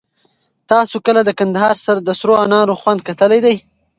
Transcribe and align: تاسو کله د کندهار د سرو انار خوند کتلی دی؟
تاسو 0.71 0.95
کله 1.05 1.21
د 1.25 1.29
کندهار 1.39 1.75
د 2.07 2.09
سرو 2.19 2.33
انار 2.43 2.67
خوند 2.81 2.99
کتلی 3.07 3.39
دی؟ 3.45 3.55